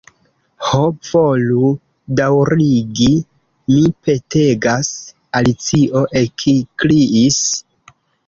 [0.67, 0.77] "Ho,
[1.09, 1.67] volu
[2.19, 3.09] daŭrigi,
[3.75, 4.91] mi petegas,"
[5.41, 7.39] Alicio ekkriis.